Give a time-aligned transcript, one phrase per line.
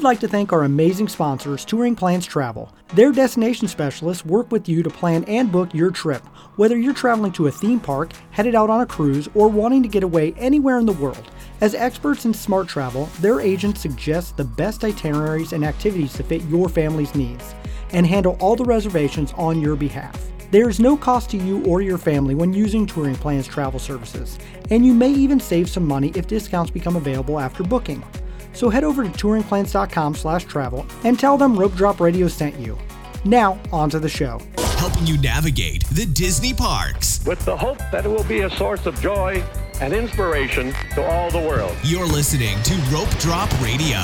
[0.00, 2.74] would like to thank our amazing sponsors, Touring Plans Travel.
[2.94, 6.26] Their destination specialists work with you to plan and book your trip,
[6.56, 9.90] whether you're traveling to a theme park, headed out on a cruise, or wanting to
[9.90, 11.30] get away anywhere in the world.
[11.60, 16.44] As experts in smart travel, their agents suggest the best itineraries and activities to fit
[16.44, 17.54] your family's needs
[17.92, 20.30] and handle all the reservations on your behalf.
[20.50, 24.38] There is no cost to you or your family when using Touring Plans travel services,
[24.70, 28.02] and you may even save some money if discounts become available after booking.
[28.52, 32.76] So head over to touringplans.com slash travel and tell them Rope Drop Radio sent you.
[33.24, 34.40] Now, on to the show.
[34.78, 37.24] Helping you navigate the Disney parks.
[37.26, 39.42] with the hope that it will be a source of joy
[39.80, 41.74] and inspiration to all the world.
[41.82, 43.98] You're listening to Rope Drop Radio.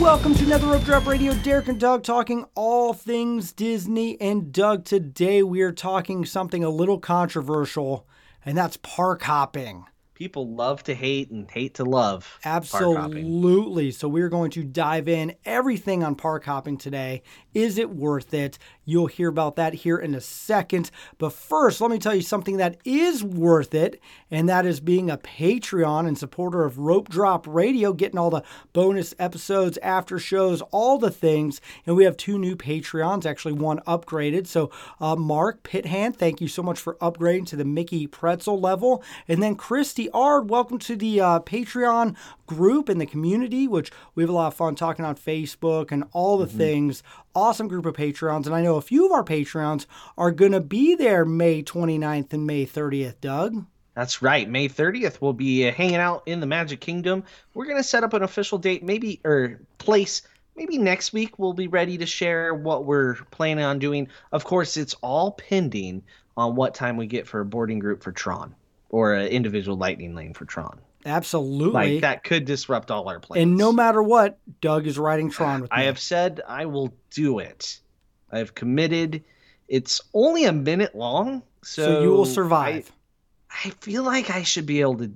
[0.00, 1.34] Welcome to another Rope Drop Radio.
[1.34, 4.20] Derek and Doug talking all things Disney.
[4.20, 8.06] And Doug, today we are talking something a little controversial,
[8.44, 9.84] and that's park hopping.
[10.14, 12.38] People love to hate and hate to love.
[12.44, 13.90] Absolutely.
[13.90, 17.22] So we're going to dive in everything on park hopping today.
[17.54, 18.58] Is it worth it?
[18.84, 20.90] You'll hear about that here in a second.
[21.18, 25.08] But first, let me tell you something that is worth it, and that is being
[25.08, 30.60] a Patreon and supporter of Rope Drop Radio, getting all the bonus episodes, after shows,
[30.70, 31.60] all the things.
[31.86, 34.46] And we have two new Patreons, actually one upgraded.
[34.46, 39.02] So uh, Mark Pithand, thank you so much for upgrading to the Mickey Pretzel level.
[39.28, 44.22] And then Christy Ard, welcome to the uh, Patreon group and the community, which we
[44.22, 47.02] have a lot of fun talking on Facebook and all the things.
[47.34, 48.46] Awesome group of Patreons.
[48.46, 52.32] And I know a few of our Patreons are going to be there May 29th
[52.32, 53.64] and May 30th, Doug.
[53.94, 54.48] That's right.
[54.48, 57.24] May 30th, we'll be uh, hanging out in the Magic Kingdom.
[57.54, 60.22] We're going to set up an official date, maybe, or place.
[60.56, 64.08] Maybe next week we'll be ready to share what we're planning on doing.
[64.32, 66.02] Of course, it's all pending
[66.36, 68.54] on what time we get for a boarding group for Tron
[68.90, 70.80] or an individual lightning lane for Tron.
[71.04, 71.92] Absolutely.
[71.94, 73.42] Like that could disrupt all our plans.
[73.42, 75.76] and no matter what, Doug is riding Tron with me.
[75.76, 77.78] I have said I will do it.
[78.32, 79.22] I have committed.
[79.68, 82.90] It's only a minute long, so, so you will survive.
[83.50, 85.12] I, I feel like I should be able to.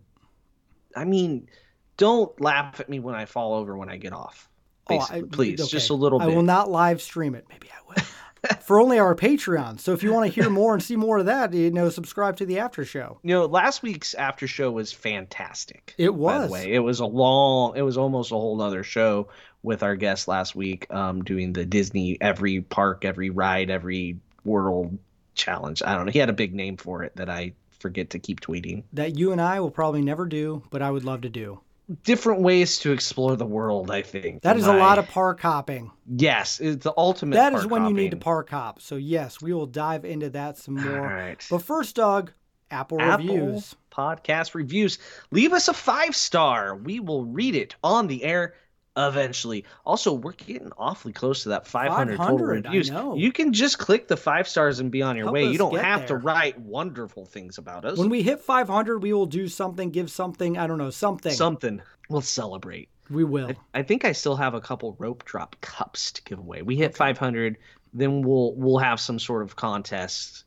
[0.95, 1.49] I mean,
[1.97, 4.49] don't laugh at me when I fall over when I get off.
[4.91, 5.71] Oh, I- please, okay.
[5.71, 6.29] just a little bit.
[6.29, 7.45] I will not live stream it.
[7.49, 8.07] Maybe I will.
[8.61, 9.81] For only our Patreon.
[9.81, 12.37] So if you want to hear more and see more of that, you know, subscribe
[12.37, 13.19] to the after show.
[13.23, 15.95] You know, last week's after show was fantastic.
[15.99, 16.47] It By was.
[16.47, 17.77] the way, it was a long.
[17.77, 19.29] It was almost a whole other show
[19.63, 24.99] with our guest last week, um, doing the Disney every park, every ride, every world
[25.35, 25.83] challenge.
[25.83, 26.13] I don't know.
[26.13, 28.85] He had a big name for it that I forget to keep tweeting.
[28.93, 31.61] That you and I will probably never do, but I would love to do.
[32.05, 33.91] Different ways to explore the world.
[33.91, 35.91] I think That for a lot of park hopping.
[36.07, 37.37] Yes, it's the ultimate.
[37.37, 38.83] That is when you need to park hop.
[38.83, 40.99] So yes, we will dive into that some more.
[40.99, 41.47] All right.
[41.51, 42.33] But first, Doug,
[42.71, 43.75] Apple, Apple reviews.
[43.91, 44.99] podcast reviews.
[45.31, 46.77] Leave us a five star.
[46.77, 48.55] We will read it on the air
[48.99, 49.65] eventually.
[49.87, 52.91] Also, we're getting awfully close to that 500, total 500, I reviews.
[53.17, 55.45] You can just click the five stars and be on your Help way.
[55.47, 57.97] You don't have to write wonderful things about us.
[57.97, 60.59] When we hit 500, we will do something, give something.
[60.59, 61.33] I don't know, something.
[61.33, 61.81] Something.
[62.11, 62.89] We'll celebrate.
[63.11, 63.53] we will.
[63.73, 66.63] I think I still have a couple rope drop cups to give away.
[66.63, 67.57] We hit 500,
[67.95, 70.45] then we'll we'll have some sort of contest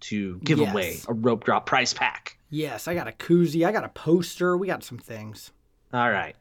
[0.00, 0.70] to give Yes.
[0.72, 2.38] away a rope drop prize pack.
[2.50, 3.66] Yes, I got a koozie.
[3.66, 4.56] I got a poster.
[4.56, 5.50] We got some things.
[5.92, 6.36] All right.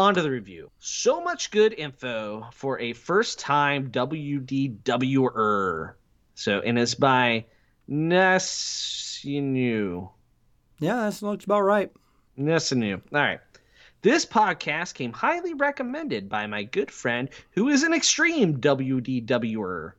[0.00, 0.70] On to the review.
[0.78, 4.72] So much good info for a first time WDWer.
[6.34, 7.44] So, and it's by
[7.86, 9.28] Nesinu.
[10.78, 11.92] Yeah, that looks about right.
[12.38, 13.02] Nesinu.
[13.12, 13.40] All right.
[14.00, 19.92] This podcast came highly recommended by my good friend who is an extreme WDWer.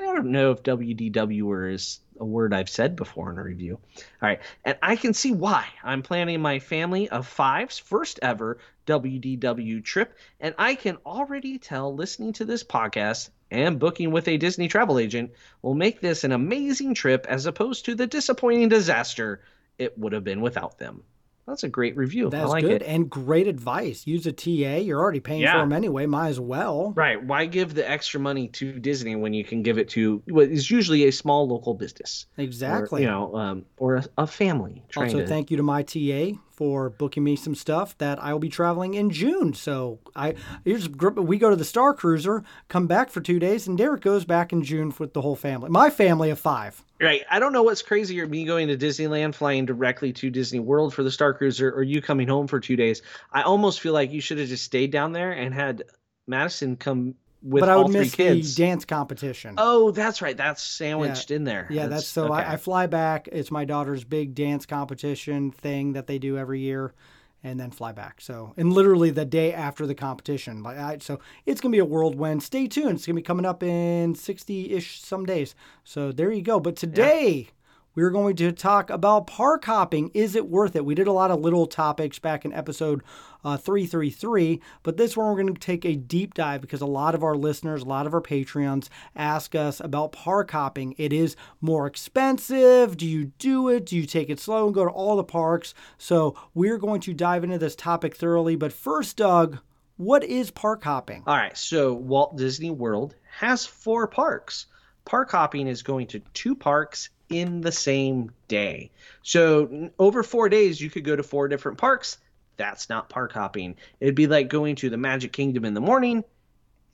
[0.00, 3.78] I don't know if WDWer is a word I've said before in a review.
[3.96, 4.40] All right.
[4.64, 5.66] And I can see why.
[5.82, 11.94] I'm planning my family of five's first ever WDW trip, and I can already tell
[11.94, 16.32] listening to this podcast and booking with a Disney travel agent will make this an
[16.32, 19.42] amazing trip as opposed to the disappointing disaster
[19.78, 21.02] it would have been without them.
[21.46, 22.30] That's a great review.
[22.30, 22.86] That's like good it.
[22.86, 24.06] and great advice.
[24.06, 24.76] Use a TA.
[24.76, 26.06] You're already paying for them anyway.
[26.06, 26.92] Might as well.
[26.96, 27.22] Right.
[27.22, 30.70] Why give the extra money to Disney when you can give it to what is
[30.70, 32.26] usually a small local business?
[32.38, 33.00] Exactly.
[33.00, 35.26] Or, you know, um, or a, a family Also, to.
[35.26, 38.94] thank you to my TA for booking me some stuff that I will be traveling
[38.94, 39.54] in June.
[39.54, 40.34] So I
[40.64, 44.24] here's we go to the Star Cruiser, come back for two days, and Derek goes
[44.24, 45.70] back in June with the whole family.
[45.70, 46.82] My family of five.
[47.00, 47.22] Right.
[47.28, 51.02] I don't know what's crazier, me going to Disneyland, flying directly to Disney World for
[51.02, 53.02] the Star Cruiser, or you coming home for two days.
[53.32, 55.82] I almost feel like you should have just stayed down there and had
[56.26, 58.56] Madison come with but I all would three miss kids.
[58.56, 59.54] the dance competition.
[59.58, 60.36] oh, that's right.
[60.36, 61.68] That's sandwiched in there.
[61.70, 62.42] Yeah, that's, so okay.
[62.42, 63.28] I, I fly back.
[63.30, 66.94] It's my daughter's big dance competition thing that they do every year,
[67.42, 68.22] and then fly back.
[68.22, 70.62] So, and literally the day after the competition.
[70.62, 72.42] Like, I, so it's gonna be a whirlwind.
[72.42, 72.96] Stay tuned.
[72.96, 75.54] It's gonna be coming up in sixty-ish some days.
[75.84, 76.58] So there you go.
[76.58, 77.48] But today.
[77.96, 80.10] We're going to talk about park hopping.
[80.14, 80.84] Is it worth it?
[80.84, 83.04] We did a lot of little topics back in episode
[83.44, 87.14] uh, 333, but this one we're going to take a deep dive because a lot
[87.14, 90.96] of our listeners, a lot of our Patreons ask us about park hopping.
[90.98, 92.96] It is more expensive.
[92.96, 93.86] Do you do it?
[93.86, 95.72] Do you take it slow and go to all the parks?
[95.96, 98.56] So we're going to dive into this topic thoroughly.
[98.56, 99.58] But first, Doug,
[99.98, 101.22] what is park hopping?
[101.28, 104.66] All right, so Walt Disney World has four parks.
[105.04, 108.90] Park hopping is going to two parks in the same day.
[109.22, 112.18] So over four days, you could go to four different parks.
[112.56, 113.76] That's not park hopping.
[114.00, 116.24] It'd be like going to the Magic Kingdom in the morning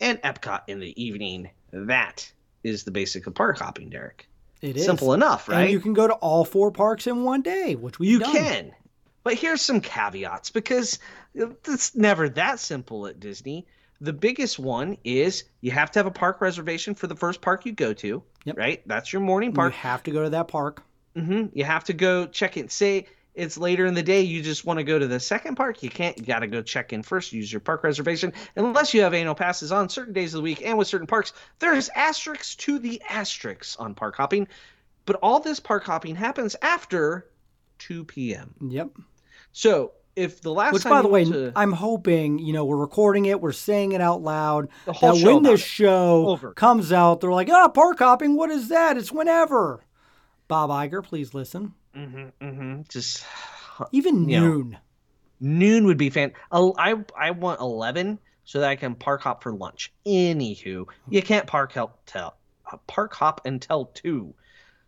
[0.00, 1.50] and Epcot in the evening.
[1.72, 2.30] That
[2.64, 4.26] is the basic of park hopping, Derek.
[4.62, 5.62] It is Simple enough, right?
[5.62, 8.72] And you can go to all four parks in one day, which we You can.
[9.22, 10.98] But here's some caveats because
[11.34, 13.66] it's never that simple at Disney.
[14.00, 17.66] The biggest one is you have to have a park reservation for the first park
[17.66, 18.56] you go to, Yep.
[18.56, 18.82] right?
[18.86, 19.72] That's your morning park.
[19.74, 20.82] You have to go to that park.
[21.14, 22.68] hmm You have to go check in.
[22.70, 25.82] Say it's later in the day, you just want to go to the second park.
[25.82, 26.18] You can't.
[26.18, 27.32] You got to go check in first.
[27.32, 30.62] Use your park reservation, unless you have annual passes on certain days of the week
[30.64, 31.32] and with certain parks.
[31.58, 34.48] There's asterisks to the asterisks on park hopping,
[35.06, 37.26] but all this park hopping happens after
[37.78, 38.54] 2 p.m.
[38.68, 38.90] Yep.
[39.52, 43.24] So if the last Which, by the way, to- I'm hoping you know we're recording
[43.26, 44.68] it, we're saying it out loud.
[44.84, 45.64] The whole that when this it.
[45.66, 46.52] show Over.
[46.54, 48.36] comes out, they're like, "Ah, park hopping.
[48.36, 48.96] What is that?
[48.96, 49.84] It's whenever."
[50.48, 51.74] Bob Iger, please listen.
[51.96, 53.24] Mhm, mhm, just
[53.92, 54.78] Even You know, noon.
[55.40, 56.32] noon would be fan.
[56.52, 59.92] I I want eleven so that I can park hop for lunch.
[60.06, 62.36] Anywho, you can't park help tell
[62.70, 64.34] uh, park hop until two,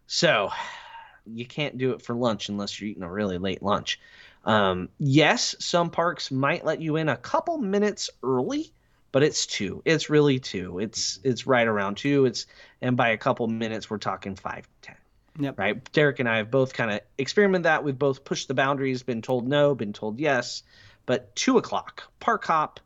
[0.06, 0.50] so
[1.26, 4.00] you can't do it for lunch unless you're eating a really late lunch.
[4.44, 8.72] Um, yes, some parks might let you in a couple minutes early,
[9.12, 9.82] but it's two.
[9.84, 10.78] It's really two.
[10.78, 12.26] It's it's right around two.
[12.26, 12.46] It's
[12.80, 14.96] and by a couple minutes we're talking five ten.
[15.38, 15.58] Yep.
[15.58, 15.92] Right.
[15.92, 17.84] Derek and I have both kind of experimented that.
[17.84, 20.62] We've both pushed the boundaries, been told no, been told yes.
[21.06, 22.80] But two o'clock, park hop,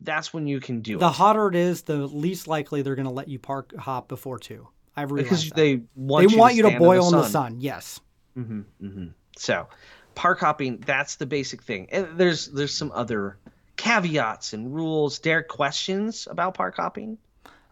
[0.00, 1.08] that's when you can do The it.
[1.08, 4.38] The hotter it is, the least likely they're going to let you park hop before
[4.38, 4.68] two.
[4.96, 5.56] I've realized because that.
[5.56, 7.60] they want they you want to you to boil in in the the sun.
[7.60, 8.00] Yes.
[8.36, 9.06] Mm-hmm, mm-hmm.
[9.36, 9.68] So,
[10.14, 11.88] park hopping, that's the basic thing.
[11.90, 13.38] And there's there's some other
[13.76, 15.18] caveats and rules.
[15.18, 17.18] Derek, questions about park hopping?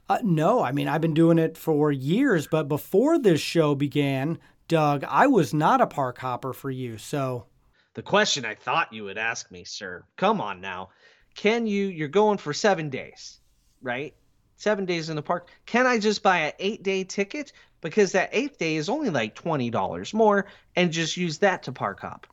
[0.09, 4.39] Uh, no, I mean I've been doing it for years, but before this show began,
[4.69, 6.99] Doug, I was not a park hopper for you.
[6.99, 7.47] So
[7.95, 10.05] The question I thought you would ask me, sir.
[10.17, 10.91] Come on now.
[11.35, 13.41] Can you you're going for 7 days,
[13.83, 14.15] right?
[14.57, 15.49] 7 days in the park.
[15.65, 20.15] Can I just buy an 8-day ticket because that 8th day is only like $20
[20.15, 20.47] more
[20.77, 22.27] and just use that to park hop?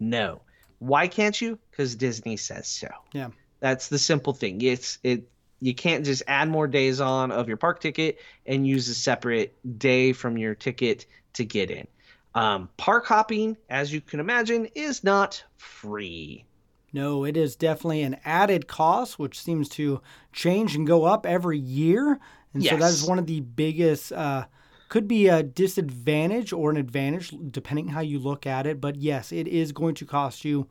[0.00, 0.42] No.
[0.78, 1.58] Why can't you?
[1.72, 2.88] Cuz Disney says so.
[3.12, 3.28] yeah.
[3.60, 4.60] That's the simple thing.
[4.60, 8.88] It's it you can't just add more days on of your park ticket and use
[8.88, 11.86] a separate day from your ticket to get in.
[12.34, 16.44] Um, park hopping, as you can imagine, is not free.
[16.92, 20.00] No, it is definitely an added cost, which seems to
[20.32, 22.18] change and go up every year.
[22.54, 24.46] And so that is one of the biggest, uh,
[24.92, 28.78] could be a disadvantage or an advantage, depending how you look at it.
[28.78, 30.68] But yes, it is going to cost you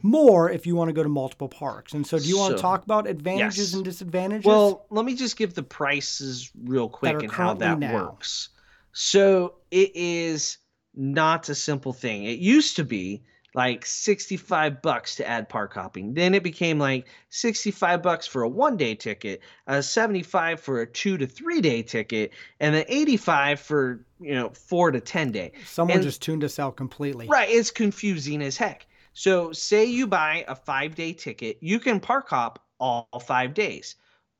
[0.00, 1.92] more if you want to go to multiple parks.
[1.92, 3.74] And so, do you want to talk about advantages Yes.
[3.74, 4.46] and disadvantages?
[4.46, 7.94] Well, let me just give the prices real quick and how that now.
[7.94, 8.50] works.
[8.92, 10.58] So it is
[10.94, 12.26] not a simple thing.
[12.26, 16.14] It used to be like 65 bucks to add park hopping.
[16.14, 20.86] Then it became like 65 bucks for a one day ticket, uh, 75 for a
[20.86, 25.52] two to three day ticket, and then 85 for, you know, four to 10 day.
[25.64, 27.28] someone and- just tuned us out completely.
[27.28, 28.86] Right, it's confusing as heck.
[29.16, 33.94] So, say you buy a five day ticket, you can park hop all five days.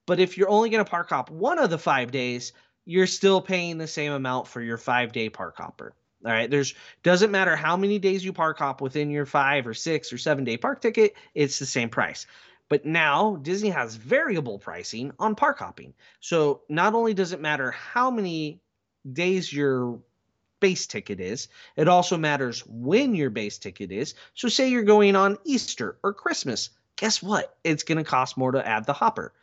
[0.07, 2.53] But if you're only going to park hop one of the five days,
[2.85, 5.95] you're still paying the same amount for your five day park hopper.
[6.25, 9.75] All right, there's doesn't matter how many days you park hop within your five or
[9.75, 12.27] six or seven day park ticket, it's the same price.
[12.71, 15.93] But now Disney has variable pricing on park hopping.
[16.21, 18.61] So not only does it matter how many
[19.13, 20.01] days your
[20.61, 24.15] base ticket is, it also matters when your base ticket is.
[24.33, 27.59] So, say you're going on Easter or Christmas, guess what?
[27.65, 29.35] It's going to cost more to add the hopper.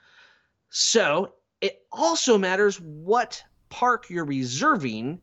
[0.70, 5.22] So, it also matters what park you're reserving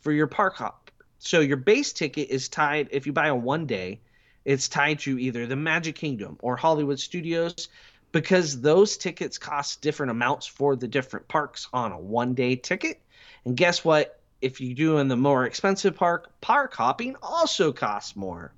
[0.00, 0.87] for your park hop.
[1.18, 4.00] So, your base ticket is tied, if you buy a one day,
[4.44, 7.68] it's tied to either the Magic Kingdom or Hollywood Studios
[8.12, 13.02] because those tickets cost different amounts for the different parks on a one day ticket.
[13.44, 14.20] And guess what?
[14.40, 18.54] If you do in the more expensive park, park hopping also costs more.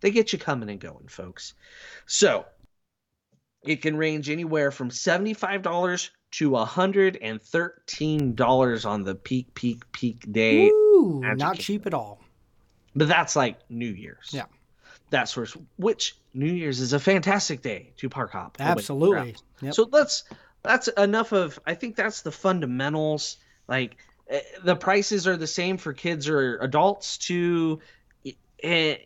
[0.00, 1.54] They get you coming and going, folks.
[2.06, 2.46] So
[3.62, 10.68] it can range anywhere from $75 to $113 on the peak, peak, peak day.
[10.68, 11.62] Ooh, Magic not Kingdom.
[11.62, 12.20] cheap at all.
[12.94, 14.30] But that's like New Year's.
[14.32, 14.44] Yeah.
[15.10, 18.56] That's sort of, which New Year's is a fantastic day to park hop.
[18.58, 19.36] Absolutely.
[19.62, 19.74] Yep.
[19.74, 20.24] So let's,
[20.62, 23.36] that's enough of, I think that's the fundamentals.
[23.68, 23.96] Like
[24.28, 27.80] eh, the prices are the same for kids or adults too.
[28.62, 28.96] Eh,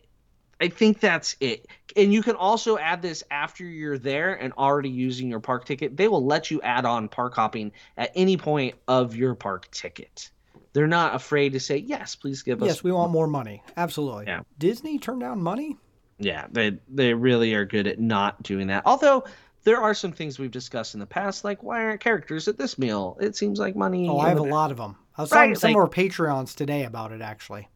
[0.61, 1.65] I think that's it.
[1.95, 5.97] And you can also add this after you're there and already using your park ticket.
[5.97, 10.29] They will let you add on park hopping at any point of your park ticket.
[10.73, 12.67] They're not afraid to say, yes, please give us.
[12.67, 13.61] Yes, we want more money.
[13.75, 14.25] Absolutely.
[14.27, 14.41] Yeah.
[14.57, 15.75] Disney turned down money?
[16.19, 18.83] Yeah, they they really are good at not doing that.
[18.85, 19.25] Although
[19.63, 22.77] there are some things we've discussed in the past, like why aren't characters at this
[22.77, 23.17] meal?
[23.19, 24.07] It seems like money.
[24.07, 24.95] Oh, I have a lot of them.
[25.17, 27.67] I was Right, talking to some like- of our Patreons today about it, actually.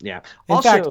[0.00, 0.20] Yeah.
[0.48, 0.88] In also, fact,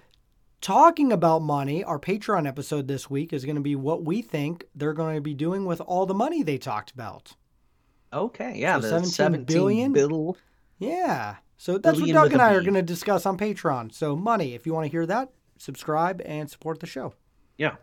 [0.62, 4.66] talking about money, our Patreon episode this week is going to be what we think
[4.76, 7.34] they're going to be doing with all the money they talked about.
[8.14, 9.94] okay, yeah, So the 17 17 billion?
[9.94, 10.38] bill-
[10.80, 11.36] Yeah.
[11.58, 13.94] So that's what Doug and I are going to discuss on Patreon.
[13.94, 17.14] So, money, if you want to hear that, subscribe and support the show.
[17.58, 17.76] Yeah.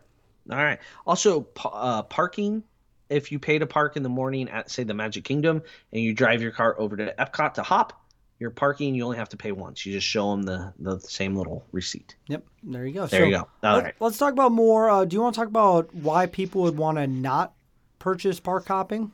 [0.51, 0.79] All right.
[1.07, 2.63] Also, uh, parking.
[3.09, 5.61] If you pay to park in the morning at, say, the Magic Kingdom,
[5.91, 7.99] and you drive your car over to Epcot to hop,
[8.39, 9.85] your parking you only have to pay once.
[9.85, 12.15] You just show them the the same little receipt.
[12.27, 12.43] Yep.
[12.63, 13.07] There you go.
[13.07, 13.47] There so you go.
[13.63, 13.95] All let, right.
[13.99, 14.89] Let's talk about more.
[14.89, 17.53] Uh, do you want to talk about why people would want to not
[17.99, 19.11] purchase park hopping?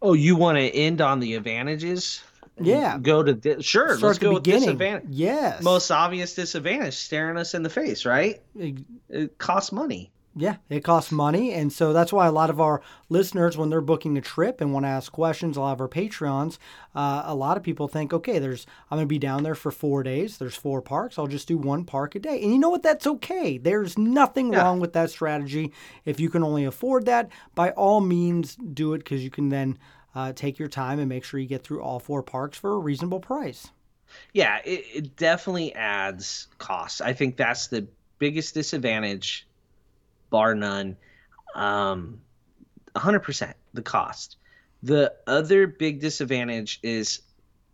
[0.00, 2.22] Oh, you want to end on the advantages?
[2.60, 2.98] Yeah.
[2.98, 3.96] Go to di- sure.
[3.96, 4.62] Start let's go with beginning.
[4.66, 5.04] disadvantage.
[5.10, 5.62] Yes.
[5.62, 8.04] Most obvious disadvantage: staring us in the face.
[8.04, 8.42] Right?
[8.60, 10.10] Ex- It costs money.
[10.36, 11.52] Yeah, it costs money.
[11.52, 14.72] And so that's why a lot of our listeners, when they're booking a trip and
[14.72, 16.58] want to ask questions, a lot of our Patreons,
[16.94, 19.72] uh, a lot of people think, okay, there's I'm going to be down there for
[19.72, 20.38] four days.
[20.38, 21.18] There's four parks.
[21.18, 22.40] I'll just do one park a day.
[22.42, 22.84] And you know what?
[22.84, 23.58] That's okay.
[23.58, 24.62] There's nothing Yeah.
[24.62, 25.72] wrong with that strategy.
[26.04, 29.76] If you can only afford that, by all means, do it because you can then
[30.14, 32.78] uh, take your time and make sure you get through all four parks for a
[32.78, 33.68] reasonable price.
[34.32, 37.00] Yeah, it, it definitely adds costs.
[37.00, 37.88] I think that's the
[38.20, 39.47] biggest disadvantage,
[40.30, 40.96] bar none.
[41.54, 42.20] Um,
[42.94, 44.36] 100% the cost.
[44.82, 47.20] The other big disadvantage is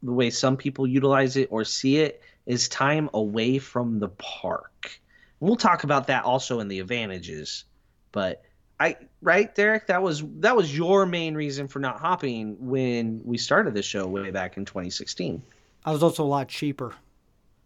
[0.03, 5.01] the way some people utilize it or see it is time away from the park.
[5.41, 7.65] We'll talk about that also in the advantages,
[8.13, 8.43] but
[8.81, 13.39] I right Derek that was that was your main reason for not hopping when we
[13.39, 15.43] started the show way back in 2016.
[15.85, 16.95] I was also a lot cheaper.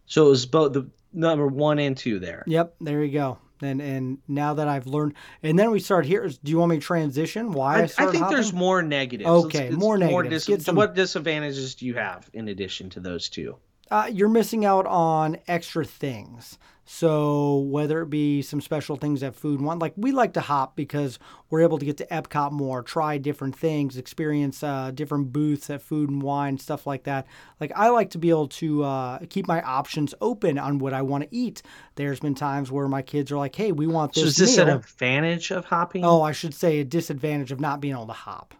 [0.05, 2.43] So it was both the number one and two there.
[2.47, 3.37] Yep, there you go.
[3.61, 6.27] And and now that I've learned, and then we start here.
[6.27, 7.51] Do you want me to transition?
[7.51, 9.29] Why I, I, I think there's more negatives.
[9.29, 10.45] Okay, more negatives.
[10.45, 13.57] Get so some- what disadvantages do you have in addition to those two?
[13.91, 16.57] uh, you're missing out on extra things.
[16.91, 20.41] So whether it be some special things at Food and Wine, like we like to
[20.41, 21.19] hop because
[21.51, 25.83] we're able to get to Epcot more, try different things, experience uh, different booths at
[25.83, 27.27] Food and Wine, stuff like that.
[27.59, 31.03] Like I like to be able to uh, keep my options open on what I
[31.03, 31.61] want to eat.
[31.93, 34.57] There's been times where my kids are like, "Hey, we want this." So is this
[34.57, 34.69] meal.
[34.69, 36.03] an advantage of hopping?
[36.03, 38.55] Oh, I should say a disadvantage of not being able to hop.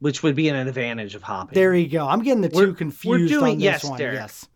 [0.00, 1.54] Which would be an advantage of hopping.
[1.54, 2.06] There you go.
[2.06, 3.98] I'm getting the We're- 2 we're confused doing- on this yes, one.
[3.98, 4.16] Derek.
[4.18, 4.46] Yes.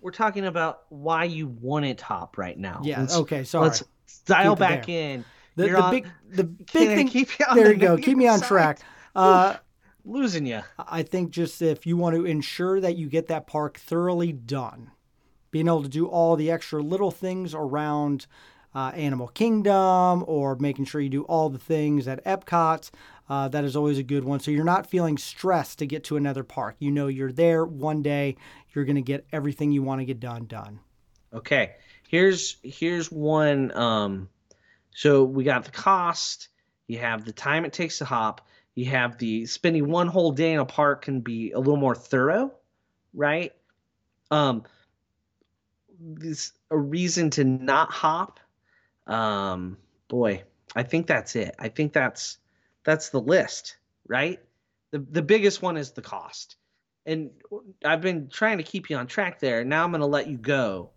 [0.00, 2.80] We're talking about why you want it top right now.
[2.84, 3.00] Yeah.
[3.00, 3.44] Let's- okay.
[3.44, 3.68] Sorry.
[3.68, 3.82] Let's
[4.26, 5.14] dial back there.
[5.14, 5.24] in.
[5.56, 7.08] The, the on- big the big thing.
[7.08, 7.96] keep you on there the you go.
[7.96, 8.78] Keep me on negative track.
[9.14, 9.56] Uh,
[10.04, 10.60] Losing you.
[10.78, 14.90] I think just if you want to ensure that you get that park thoroughly done,
[15.50, 18.26] being able to do all the extra little things around
[18.74, 22.90] uh, Animal Kingdom or making sure you do all the things at Epcot,
[23.28, 24.40] uh, that is always a good one.
[24.40, 26.76] So you're not feeling stressed to get to another park.
[26.78, 28.36] You know you're there one day,
[28.74, 30.80] you're going to get everything you want to get done done.
[31.32, 31.74] Okay.
[32.08, 33.76] Here's here's one.
[33.76, 34.28] Um,
[34.94, 36.48] so we got the cost.
[36.86, 38.46] You have the time it takes to hop.
[38.74, 41.94] You have the spending one whole day in a park can be a little more
[41.94, 42.52] thorough,
[43.12, 43.52] right?
[44.30, 44.64] Um,
[46.00, 48.40] this a reason to not hop.
[49.06, 50.44] Um, boy,
[50.74, 51.54] I think that's it.
[51.58, 52.38] I think that's
[52.84, 54.40] that's the list, right?
[54.92, 56.56] The the biggest one is the cost.
[57.08, 57.30] And
[57.84, 59.64] I've been trying to keep you on track there.
[59.64, 60.90] Now I'm going to let you go.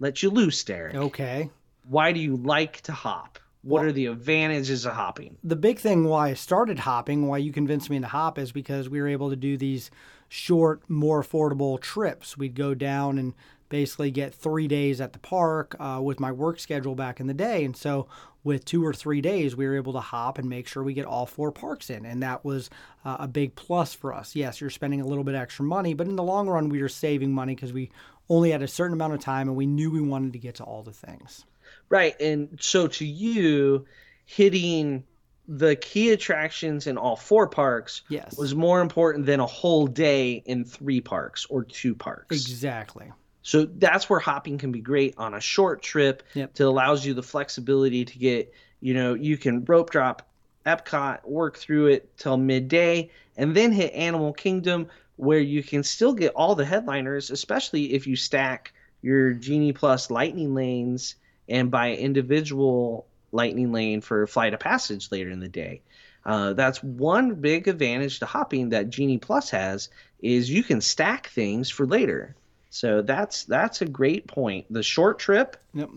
[0.00, 0.94] Let you loose, Derek.
[0.94, 1.50] Okay.
[1.88, 3.38] Why do you like to hop?
[3.62, 5.38] What Well- are the advantages of hopping?
[5.44, 8.88] the big thing why I started hopping, why you convinced me to hop, is because
[8.88, 9.90] we were able to do these
[10.28, 12.36] short, more affordable trips.
[12.36, 13.32] We'd go down and
[13.68, 17.34] basically get three days at the park uh, with my work schedule back in the
[17.34, 17.64] day.
[17.64, 18.08] And so,
[18.46, 21.04] with two or three days, we were able to hop and make sure we get
[21.04, 22.06] all four parks in.
[22.06, 22.70] And that was
[23.04, 24.36] uh, a big plus for us.
[24.36, 26.88] Yes, you're spending a little bit extra money, but in the long run, we were
[26.88, 27.90] saving money because we
[28.28, 30.62] only had a certain amount of time and we knew we wanted to get to
[30.64, 31.44] all the things.
[31.88, 32.14] Right.
[32.20, 33.86] And so to you,
[34.26, 35.02] hitting
[35.48, 38.38] the key attractions in all four parks Yes.
[38.38, 42.36] was more important than a whole day in three parks or two parks.
[42.36, 43.10] Exactly.
[43.46, 46.58] So that's where hopping can be great on a short trip Yep.
[46.58, 50.28] allows you the flexibility to get, you know, you can rope drop
[50.66, 56.12] Epcot, work through it till midday, and then hit Animal Kingdom where you can still
[56.12, 61.14] get all the headliners, especially if you stack your Genie Plus lightning lanes
[61.48, 65.82] and buy individual lightning lane for Flight of Passage later in the day.
[66.24, 69.88] Uh, that's one big advantage to hopping that Genie Plus has
[70.18, 72.34] is you can stack things for later.
[72.70, 74.66] So that's that's a great point.
[74.70, 75.90] The short trip, Yep.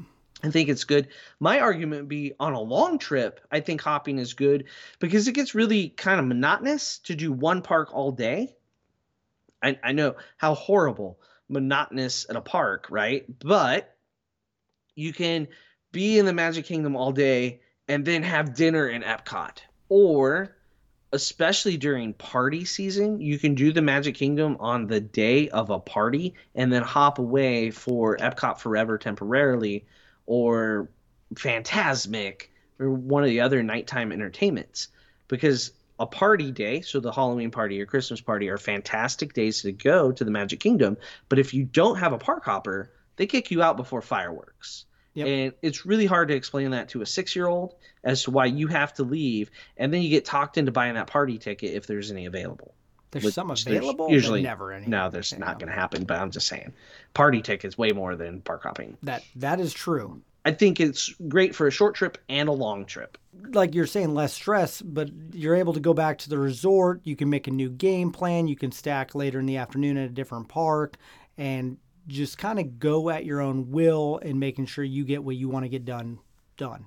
[0.44, 1.10] I think it's good.
[1.40, 4.66] My argument would be on a long trip, I think hopping is good
[5.00, 8.56] because it gets really kind of monotonous to do one park all day.
[9.62, 13.26] I, I know how horrible monotonous at a park, right?
[13.40, 13.94] But
[14.96, 15.50] you can
[15.92, 19.58] be in the Magic Kingdom all day and then have dinner in Epcot.
[19.90, 20.56] Or
[21.12, 25.80] especially during party season, you can do the Magic Kingdom on the day of a
[25.80, 29.86] party and then hop away for Epcot Forever temporarily
[30.26, 30.90] or
[31.34, 32.50] Fantasmic
[32.80, 34.90] or one of the other nighttime entertainments.
[35.28, 39.72] Because a party day, so the Halloween party or Christmas party, are fantastic days to
[39.72, 40.98] go to the Magic Kingdom.
[41.28, 44.86] But if you don't have a park hopper, they kick you out before fireworks.
[45.20, 45.28] Yep.
[45.28, 48.46] And it's really hard to explain that to a six year old as to why
[48.46, 49.52] you have to leave.
[49.76, 52.74] And then you get talked into buying that party ticket if there's any available.
[53.12, 54.08] There's Which some available.
[54.08, 54.86] but Usually, never any.
[54.88, 56.06] No, there's not going to happen.
[56.06, 56.74] But I'm just saying,
[57.14, 58.98] party tickets way more than park hopping.
[59.04, 60.22] That that is true.
[60.46, 63.18] I think it's great for a short trip and a long trip.
[63.52, 67.02] like you're saying, less stress, but you're able to go back to the resort.
[67.04, 68.48] You can make a new game plan.
[68.48, 70.96] You can stack later in the afternoon at a different park
[71.38, 75.36] and just kind of go at your own will and making sure you get what
[75.36, 76.20] you want to get done
[76.58, 76.86] done.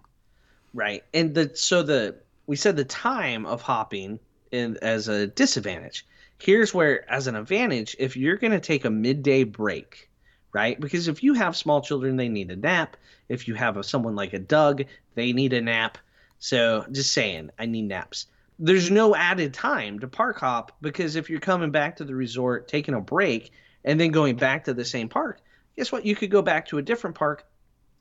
[0.74, 1.04] Right.
[1.12, 2.16] And the so the
[2.46, 4.18] we said the time of hopping
[4.50, 6.06] in as a disadvantage.
[6.38, 10.10] Here's where as an advantage, if you're going to take a midday break,
[10.52, 10.78] right?
[10.78, 12.96] Because if you have small children, they need a nap.
[13.28, 14.84] If you have a, someone like a Doug,
[15.14, 15.98] they need a nap.
[16.38, 18.26] So just saying, I need naps.
[18.58, 22.68] There's no added time to park hop because if you're coming back to the resort,
[22.68, 23.52] taking a break,
[23.84, 25.40] and then going back to the same park,
[25.76, 26.04] guess what?
[26.06, 27.46] You could go back to a different park.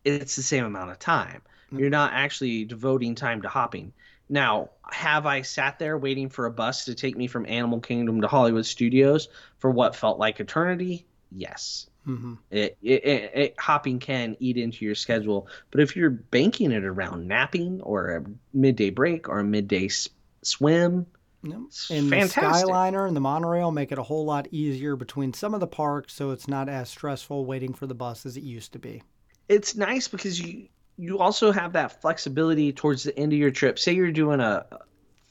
[0.05, 1.41] It's the same amount of time.
[1.75, 3.93] You're not actually devoting time to hopping.
[4.29, 8.21] Now, have I sat there waiting for a bus to take me from Animal Kingdom
[8.21, 11.07] to Hollywood Studios for what felt like eternity?
[11.31, 11.87] Yes.
[12.05, 16.71] hmm It, it, it, it hopping can eat into your schedule, but if you're banking
[16.71, 20.09] it around napping or a midday break or a midday s-
[20.43, 21.07] swim,
[21.43, 21.57] Yep.
[21.89, 22.43] And fantastic.
[22.43, 25.67] the Skyliner and the monorail make it a whole lot easier between some of the
[25.67, 29.01] parks, so it's not as stressful waiting for the bus as it used to be.
[29.49, 33.79] it's nice because you you also have that flexibility towards the end of your trip.
[33.79, 34.65] Say you're doing a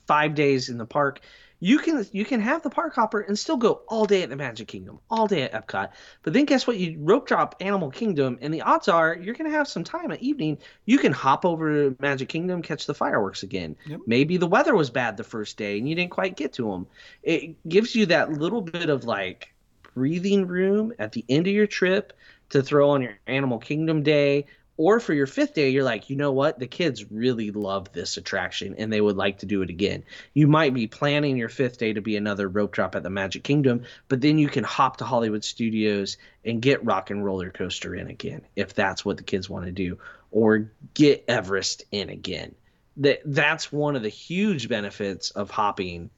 [0.07, 1.21] five days in the park,
[1.61, 4.37] you can you can have the park hopper and still go all day at the
[4.37, 5.91] Magic Kingdom, all day at Epcot.
[6.23, 6.79] But then guess what?
[6.79, 10.23] You rope drop Animal Kingdom, and the odds are you're gonna have some time at
[10.23, 10.59] evening.
[10.87, 13.77] You can hop over to Magic Kingdom, catch the fireworks again.
[13.87, 14.01] Yep.
[14.07, 16.87] Maybe the weather was bad the first day and you didn't quite get to them.
[17.23, 19.53] It gives you that little bit of like
[19.95, 22.15] breathing room at the end of your trip
[22.51, 24.47] to throw on your Animal Kingdom day.
[24.81, 26.59] Or for your fifth day, you're like, you know what?
[26.59, 30.05] The kids really love this attraction and they would like to do it again.
[30.33, 33.45] You might be planning your fifth day to be another rope drop at the Magic
[33.45, 36.17] Kingdom, but then you can hop to Hollywood Studios
[36.47, 39.71] and get Rock and Roller Coaster in again if that's what the kids want to
[39.71, 39.99] do,
[40.31, 42.55] or get Everest in again.
[42.97, 46.09] That that's one of the huge benefits of hopping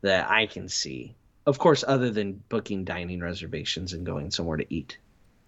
[0.00, 1.14] that I can see.
[1.46, 4.98] Of course, other than booking dining reservations and going somewhere to eat.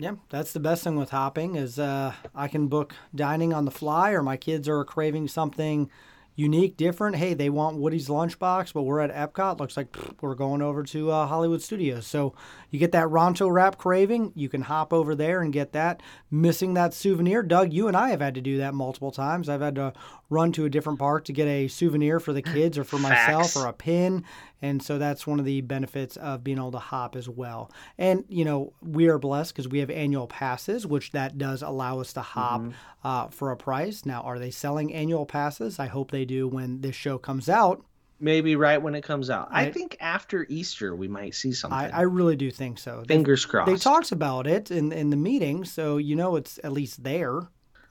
[0.00, 3.70] Yeah, that's the best thing with hopping is uh, I can book dining on the
[3.70, 5.90] fly, or my kids are craving something
[6.34, 7.16] unique, different.
[7.16, 9.60] Hey, they want Woody's lunchbox, but we're at Epcot.
[9.60, 12.06] Looks like pfft, we're going over to uh, Hollywood Studios.
[12.06, 12.34] So
[12.70, 16.02] you get that Ronto wrap craving, you can hop over there and get that.
[16.30, 19.50] Missing that souvenir, Doug, you and I have had to do that multiple times.
[19.50, 19.92] I've had to
[20.30, 23.42] run to a different park to get a souvenir for the kids or for myself
[23.52, 23.56] Facts.
[23.56, 24.24] or a pin.
[24.62, 27.70] And so that's one of the benefits of being able to hop as well.
[27.98, 31.98] And, you know, we are blessed because we have annual passes, which that does allow
[32.00, 32.62] us to hop
[33.02, 34.06] uh, for a price.
[34.06, 35.78] Now, are they selling annual passes?
[35.78, 37.84] I hope they do when this show comes out.
[38.22, 39.48] Maybe right when it comes out.
[39.50, 41.78] I, I- think after Easter we might see something.
[41.78, 43.02] I, I really do think so.
[43.08, 43.70] They- Fingers crossed.
[43.70, 47.40] They talked about it in, in the meeting, so you know it's at least there.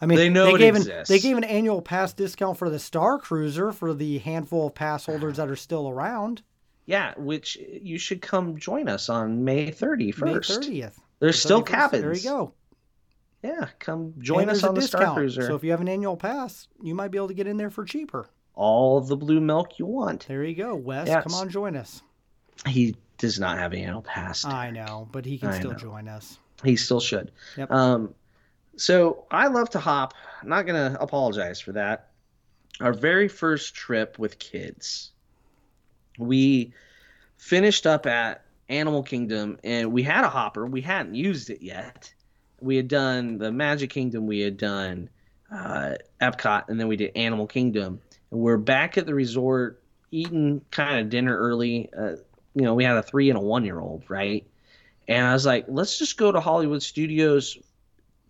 [0.01, 2.79] I mean, They know it gave An, they gave an annual pass discount for the
[2.79, 6.41] Star Cruiser for the handful of pass holders that are still around.
[6.85, 10.21] yeah, which you should come join us on May 31st.
[10.21, 10.33] May
[10.81, 10.93] 30th.
[11.19, 12.01] There's still cabins.
[12.01, 12.53] There you go.
[13.43, 15.13] Yeah, come join And us on the Star.
[15.13, 15.43] Cruiser.
[15.47, 17.69] So if you have an annual pass, you might be able to get in there
[17.69, 18.29] for cheaper.
[18.55, 20.27] All the blue milk you want.
[20.27, 21.07] There you go, Wes.
[21.07, 21.23] Yes.
[21.23, 22.01] Come on, join us.
[22.67, 24.43] He does not have an annual pass.
[24.43, 25.77] I know, but he can I still know.
[25.77, 26.37] join us.
[26.63, 27.31] He still should.
[27.57, 27.71] Yep.
[27.71, 28.13] Um,
[28.79, 30.13] so I love to hop.
[30.41, 32.09] I'm not gonna apologize for that.
[32.79, 35.11] Our very first trip with kids,
[36.17, 36.73] we
[37.37, 40.65] finished up at Animal Kingdom, and we had a hopper.
[40.65, 42.13] We hadn't used it yet.
[42.61, 44.27] We had done the Magic Kingdom.
[44.27, 45.09] We had done
[45.51, 47.99] uh, Epcot, and then we did Animal Kingdom.
[48.31, 51.89] And we're back at the resort, eating kind of dinner early.
[51.97, 52.15] Uh,
[52.53, 54.45] you know, we had a three and a one year old, right?
[55.07, 57.57] And I was like, let's just go to Hollywood Studios.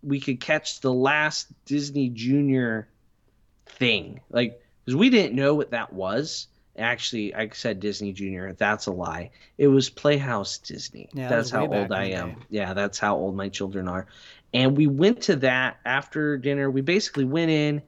[0.02, 2.88] We could catch the last Disney Junior
[3.66, 4.20] thing.
[4.30, 6.46] Like, because we didn't know what that was.
[6.78, 8.52] Actually, I said Disney Junior.
[8.54, 9.30] That's a lie.
[9.58, 11.08] It was Playhouse Disney.
[11.12, 12.30] Yeah, that's how old I am.
[12.30, 12.36] day.
[12.48, 14.06] Yeah, that's how old my children are.
[14.54, 16.70] And we went to that after dinner.
[16.70, 17.82] We basically went in,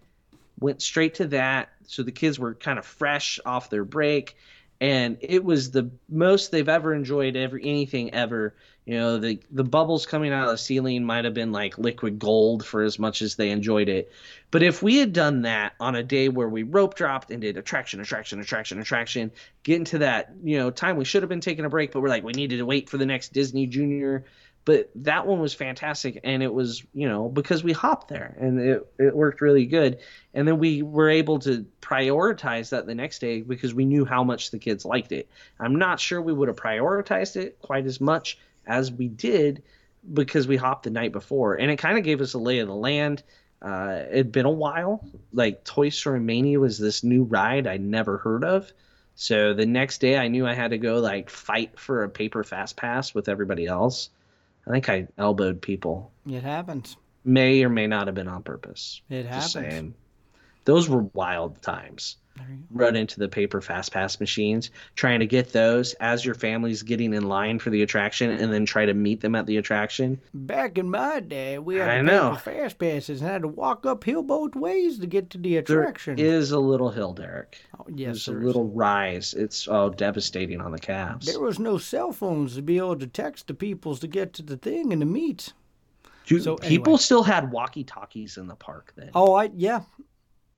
[0.60, 1.70] went straight to that.
[1.86, 4.36] So the kids were kind of fresh off their break.
[4.80, 8.54] And it was the most they've ever enjoyed ever anything ever.
[8.84, 12.18] You know, the the bubbles coming out of the ceiling might have been like liquid
[12.18, 14.10] gold for as much as they enjoyed it.
[14.50, 17.56] But if we had done that on a day where we rope dropped and did
[17.56, 19.30] attraction, attraction, attraction, attraction,
[19.62, 22.08] getting to that, you know, time we should have been taking a break, but we're
[22.08, 24.24] like, we needed to wait for the next Disney Junior.
[24.64, 28.60] But that one was fantastic, and it was, you know, because we hopped there and
[28.60, 29.98] it, it worked really good.
[30.34, 34.22] And then we were able to prioritize that the next day because we knew how
[34.22, 35.28] much the kids liked it.
[35.58, 39.62] I'm not sure we would have prioritized it quite as much as we did
[40.12, 42.68] because we hopped the night before, and it kind of gave us a lay of
[42.68, 43.22] the land.
[43.60, 45.06] Uh, it'd been a while.
[45.32, 48.72] Like Toy Story Mania was this new ride I'd never heard of.
[49.14, 52.42] So the next day I knew I had to go like fight for a paper
[52.42, 54.10] fast pass with everybody else.
[54.66, 56.10] I think I elbowed people.
[56.28, 56.96] It happens.
[57.24, 59.00] May or may not have been on purpose.
[59.08, 59.94] It happens.
[60.64, 62.16] Those were wild times.
[62.36, 62.62] There you go.
[62.70, 67.12] Run into the paper fast pass machines, trying to get those as your family's getting
[67.12, 70.20] in line for the attraction, and then try to meet them at the attraction.
[70.32, 72.34] Back in my day, we had I to know.
[72.36, 76.16] fast passes and had to walk uphill both ways to get to the attraction.
[76.16, 77.58] There is a little hill, Derek.
[77.78, 78.46] Oh, yes, There's a there is.
[78.46, 79.34] little rise.
[79.34, 81.26] It's oh devastating on the calves.
[81.26, 84.42] There was no cell phones to be able to text the peoples to get to
[84.42, 85.52] the thing and to meet.
[86.24, 87.02] Dude, so people anyway.
[87.02, 89.10] still had walkie talkies in the park then.
[89.14, 89.80] Oh, I yeah,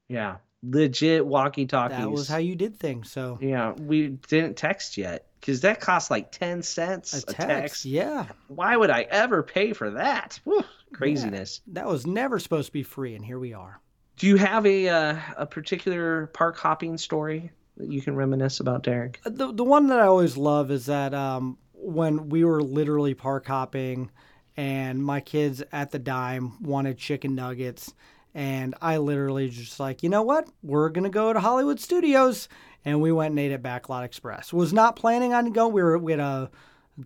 [0.08, 0.36] Yeah,
[0.70, 1.98] legit walkie talkies.
[1.98, 3.10] that was how you did things.
[3.10, 7.36] So Yeah, we didn't text yet because that costs like ten cents a a text,
[7.38, 7.84] text.
[7.84, 10.40] yeah, Why would I ever pay for that?
[10.44, 11.60] Whew, craziness.
[11.68, 13.80] that was never supposed to be free, and here we are.
[14.16, 18.84] Do you have a uh, a particular park hopping story that you can reminisce about,
[18.84, 19.20] Derek?
[19.24, 23.46] The the one that I always love is that um, when we were literally park
[23.46, 24.10] hopping,
[24.56, 27.92] and my kids at the dime wanted chicken nuggets,
[28.34, 32.48] and I literally just like, you know what, we're gonna go to Hollywood Studios,
[32.84, 34.52] and we went and ate at Backlot Express.
[34.52, 35.72] Was not planning on going.
[35.72, 36.50] We were we had a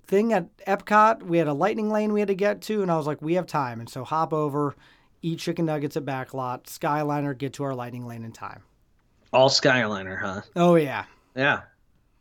[0.07, 1.23] thing at Epcot.
[1.23, 3.35] We had a lightning lane we had to get to, and I was like, we
[3.35, 4.75] have time, and so hop over.
[5.21, 8.63] Eat chicken nuggets at Backlot, Skyliner, get to our lightning lane in time.
[9.33, 10.43] All Skyliner, huh?
[10.57, 11.63] Oh yeah, Yeah.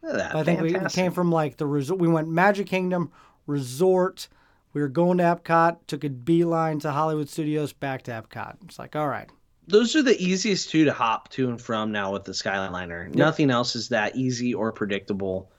[0.01, 0.35] That.
[0.35, 1.99] I think we came from like the resort.
[1.99, 3.11] We went Magic Kingdom
[3.45, 4.27] Resort.
[4.73, 5.77] We were going to Epcot.
[5.87, 7.73] Took a beeline to Hollywood Studios.
[7.73, 8.57] Back to Epcot.
[8.65, 9.29] It's like, all right,
[9.67, 13.13] Those are the easiest two to hop to and from now with the Skyliner.
[13.13, 15.51] Nothing else is that easy or predictable.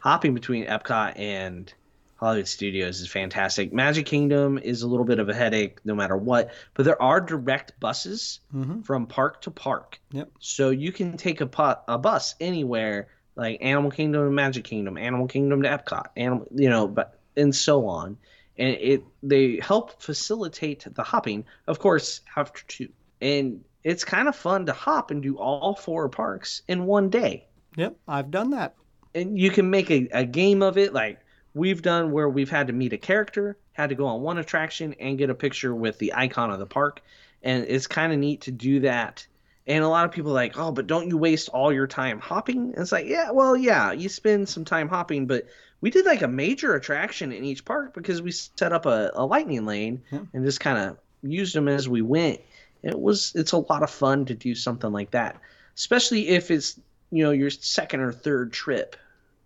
[0.00, 1.72] Hopping between Epcot and
[2.16, 3.72] Hollywood Studios is fantastic.
[3.72, 7.20] Magic Kingdom is a little bit of a headache no matter what, but there are
[7.20, 8.82] direct buses mm-hmm.
[8.82, 10.00] from park to park.
[10.12, 10.30] Yep.
[10.38, 14.96] So you can take a, pu- a bus anywhere, like Animal Kingdom to Magic Kingdom,
[14.96, 18.16] Animal Kingdom to Epcot, animal, you know, but and so on.
[18.58, 22.88] And it they help facilitate the hopping, of course, after two.
[23.20, 27.46] And it's kind of fun to hop and do all four parks in one day
[27.76, 28.74] yep, I've done that.
[29.14, 31.20] and you can make a, a game of it like
[31.54, 34.94] we've done where we've had to meet a character had to go on one attraction
[34.98, 37.00] and get a picture with the icon of the park
[37.42, 39.26] and it's kind of neat to do that
[39.66, 42.18] and a lot of people are like oh but don't you waste all your time
[42.18, 45.46] hopping and it's like yeah well yeah you spend some time hopping but
[45.80, 49.24] we did like a major attraction in each park because we set up a, a
[49.24, 52.40] lightning lane and just kind of used them as we went.
[52.82, 55.40] It was it's a lot of fun to do something like that
[55.76, 58.96] especially if it's you know your second or third trip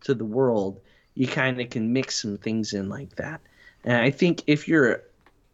[0.03, 0.81] to the world
[1.15, 3.41] you kind of can mix some things in like that.
[3.85, 5.01] And i think if you're an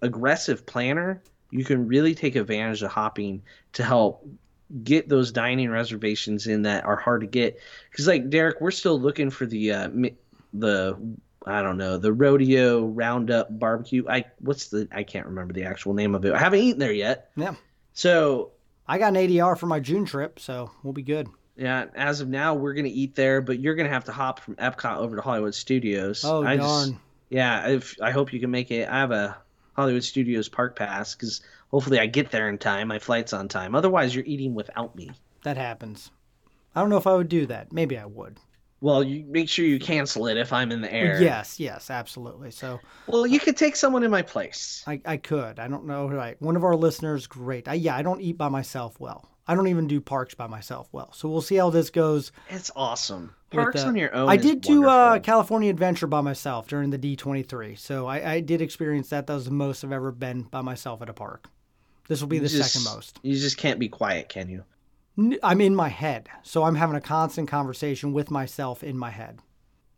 [0.02, 4.26] aggressive planner you can really take advantage of hopping to help
[4.82, 7.58] get those dining reservations in that are hard to get.
[7.90, 9.88] Because like derek we're still looking for the uh,
[10.60, 10.96] the
[11.46, 14.04] I don't know the rodeo roundup barbecue.
[14.08, 16.32] I what's the I can't remember the actual name of it.
[16.32, 17.30] I haven't eaten there yet.
[17.36, 17.54] Yeah.
[17.92, 18.52] So
[18.86, 21.28] I got an ADR for my June trip, so we'll be good.
[21.56, 24.56] yeah, as of now we're gonna eat there, but you're gonna have to hop from
[24.56, 26.24] Epcot over to Hollywood Studios.
[26.24, 26.88] Oh I darn.
[26.90, 28.88] Just, yeah, if I hope you can make it.
[28.88, 29.36] I have a
[29.74, 32.88] Hollywood Studios park pass because hopefully I get there in time.
[32.88, 33.74] My flight's on time.
[33.74, 35.10] Otherwise, you're eating without me.
[35.42, 36.10] That happens.
[36.74, 37.72] I don't know if I would do that.
[37.72, 38.38] Maybe I would.
[38.80, 41.20] Well, you make sure you cancel it if I'm in the air.
[41.22, 42.50] Yes, yes, absolutely.
[42.50, 44.84] So Well, you could take someone in my place.
[44.86, 45.58] I, I could.
[45.58, 46.08] I don't know.
[46.08, 46.40] Right.
[46.42, 47.68] One of our listeners, great.
[47.68, 49.28] I, yeah, I don't eat by myself well.
[49.48, 51.12] I don't even do parks by myself well.
[51.12, 52.32] So we'll see how this goes.
[52.50, 53.34] It's awesome.
[53.50, 54.28] Parks uh, on your own.
[54.28, 55.20] I did do uh.
[55.20, 57.78] California Adventure by myself during the D23.
[57.78, 59.26] So I, I did experience that.
[59.26, 61.48] That was the most I've ever been by myself at a park.
[62.08, 63.18] This will be the Just- second most.
[63.22, 64.64] You just can't be quiet, can you?
[65.42, 69.40] I'm in my head, so I'm having a constant conversation with myself in my head,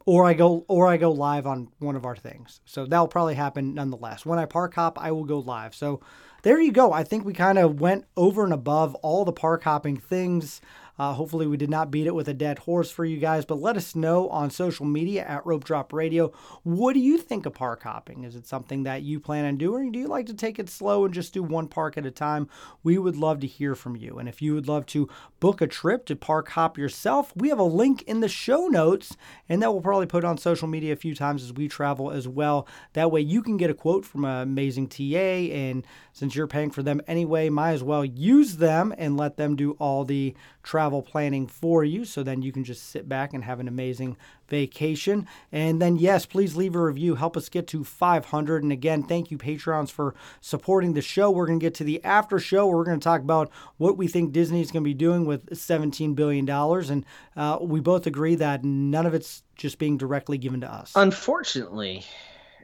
[0.06, 2.60] or I go or I go live on one of our things.
[2.64, 4.24] So that'll probably happen nonetheless.
[4.24, 5.74] When I park hop, I will go live.
[5.74, 6.00] So
[6.42, 6.92] there you go.
[6.92, 10.60] I think we kind of went over and above all the park hopping things.
[10.98, 13.60] Uh, hopefully, we did not beat it with a dead horse for you guys, but
[13.60, 16.32] let us know on social media at Rope Drop Radio.
[16.64, 18.24] What do you think of park hopping?
[18.24, 19.92] Is it something that you plan on doing?
[19.92, 22.48] Do you like to take it slow and just do one park at a time?
[22.82, 24.18] We would love to hear from you.
[24.18, 25.08] And if you would love to
[25.38, 29.16] book a trip to park hop yourself, we have a link in the show notes,
[29.48, 32.26] and that we'll probably put on social media a few times as we travel as
[32.26, 32.66] well.
[32.94, 36.70] That way, you can get a quote from an amazing TA, and since you're paying
[36.70, 40.34] for them anyway, might as well use them and let them do all the
[40.64, 42.04] travel planning for you.
[42.04, 44.16] So then you can just sit back and have an amazing
[44.48, 45.26] vacation.
[45.52, 47.14] And then, yes, please leave a review.
[47.14, 48.62] Help us get to 500.
[48.62, 51.30] And again, thank you, Patreons, for supporting the show.
[51.30, 53.96] We're going to get to the after show where we're going to talk about what
[53.96, 56.48] we think Disney is going to be doing with $17 billion.
[56.48, 57.04] And
[57.36, 60.92] uh, we both agree that none of it's just being directly given to us.
[60.94, 62.04] Unfortunately,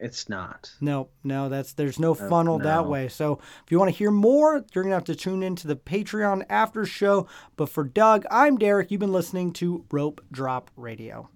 [0.00, 0.72] it's not.
[0.80, 2.88] No, no, that's there's no funnel that no.
[2.88, 3.08] way.
[3.08, 6.44] So if you want to hear more, you're gonna have to tune into the Patreon
[6.48, 7.26] after show.
[7.56, 8.90] But for Doug, I'm Derek.
[8.90, 11.28] You've been listening to Rope Drop Radio.